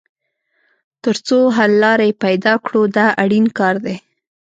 تر 1.03 1.15
څو 1.27 1.37
حل 1.55 1.71
لاره 1.83 2.05
یې 2.09 2.19
پیدا 2.23 2.53
کړو 2.65 2.81
دا 2.97 3.07
اړین 3.23 3.45
کار 3.57 3.75
دی. 3.85 3.95